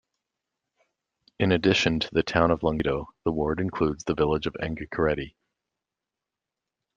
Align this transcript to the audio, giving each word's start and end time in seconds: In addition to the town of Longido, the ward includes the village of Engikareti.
In 1.37 1.51
addition 1.51 1.99
to 1.99 2.09
the 2.11 2.23
town 2.23 2.49
of 2.49 2.61
Longido, 2.61 3.05
the 3.23 3.31
ward 3.31 3.59
includes 3.59 4.03
the 4.03 4.15
village 4.15 4.47
of 4.47 4.55
Engikareti. 4.55 5.35